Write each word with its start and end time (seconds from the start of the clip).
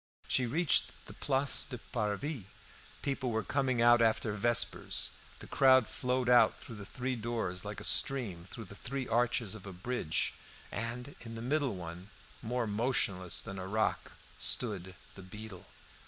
She 0.27 0.47
reached 0.47 1.05
the 1.05 1.13
Place 1.13 1.63
du 1.63 1.77
Parvis. 1.77 2.45
People 3.03 3.29
were 3.29 3.43
coming 3.43 3.83
out 3.83 4.01
after 4.01 4.31
vespers; 4.33 5.11
the 5.37 5.45
crowd 5.45 5.85
flowed 5.87 6.27
out 6.27 6.59
through 6.59 6.77
the 6.77 6.87
three 6.87 7.15
doors 7.15 7.63
like 7.63 7.79
a 7.79 7.83
stream 7.83 8.47
through 8.49 8.65
the 8.65 8.73
three 8.73 9.07
arches 9.07 9.53
of 9.53 9.67
a 9.67 9.71
bridge, 9.71 10.33
and 10.71 11.13
in 11.19 11.35
the 11.35 11.39
middle 11.39 11.75
one, 11.75 12.09
more 12.41 12.65
motionless 12.65 13.41
than 13.43 13.59
a 13.59 13.67
rock, 13.67 14.13
stood 14.39 14.95
the 15.13 15.21
beadle. 15.21 15.67